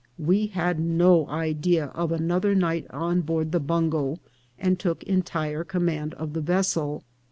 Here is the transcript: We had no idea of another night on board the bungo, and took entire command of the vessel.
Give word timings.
We 0.17 0.47
had 0.47 0.79
no 0.79 1.27
idea 1.29 1.89
of 1.93 2.11
another 2.11 2.55
night 2.55 2.87
on 2.89 3.21
board 3.21 3.51
the 3.51 3.59
bungo, 3.59 4.17
and 4.57 4.79
took 4.79 5.03
entire 5.03 5.63
command 5.63 6.15
of 6.15 6.33
the 6.33 6.41
vessel. 6.41 7.03